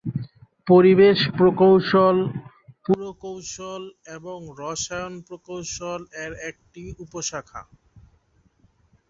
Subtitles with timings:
[0.67, 2.17] পরিবেশ প্রকৌশল,
[2.85, 3.83] পুরকৌশল
[4.17, 7.61] এবং রসায়ন প্রকৌশল এর একটি উপ-শাখা।